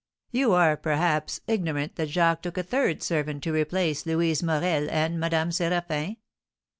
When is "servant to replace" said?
3.03-4.07